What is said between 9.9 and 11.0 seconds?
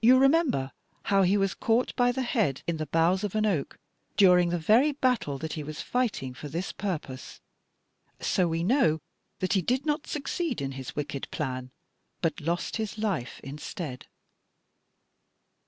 succeed in his